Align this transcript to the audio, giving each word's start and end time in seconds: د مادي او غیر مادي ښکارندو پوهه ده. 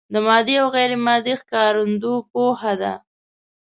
د 0.13 0.15
مادي 0.27 0.55
او 0.61 0.67
غیر 0.75 0.91
مادي 1.05 1.33
ښکارندو 1.41 2.13
پوهه 2.31 2.73
ده. 2.81 2.93